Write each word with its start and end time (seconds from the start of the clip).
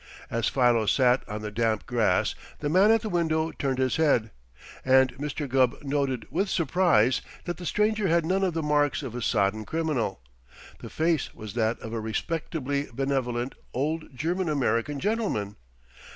As 0.31 0.47
Philo 0.49 0.87
sat 0.87 1.21
on 1.29 1.43
the 1.43 1.51
damp 1.51 1.85
grass, 1.85 2.33
the 2.57 2.69
man 2.69 2.89
at 2.89 3.01
the 3.03 3.07
window 3.09 3.51
turned 3.51 3.77
his 3.77 3.97
head, 3.97 4.31
and 4.83 5.13
Mr. 5.17 5.47
Gubb 5.47 5.83
noted 5.83 6.25
with 6.31 6.49
surprise 6.49 7.21
that 7.43 7.57
the 7.57 7.67
stranger 7.67 8.07
had 8.07 8.25
none 8.25 8.43
of 8.43 8.55
the 8.55 8.63
marks 8.63 9.03
of 9.03 9.13
a 9.13 9.21
sodden 9.21 9.63
criminal. 9.63 10.19
The 10.79 10.89
face 10.89 11.35
was 11.35 11.53
that 11.53 11.79
of 11.81 11.93
a 11.93 11.99
respectably 11.99 12.87
benevolent 12.91 13.53
old 13.75 14.05
German 14.15 14.49
American 14.49 14.99
gentleman. 14.99 15.55